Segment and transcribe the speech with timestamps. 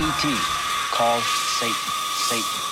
[0.00, 0.38] ET
[0.92, 1.74] called Satan.
[1.74, 2.67] Satan.